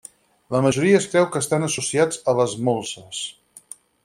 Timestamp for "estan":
1.45-1.67